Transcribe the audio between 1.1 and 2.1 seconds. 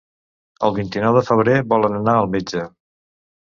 de febrer volen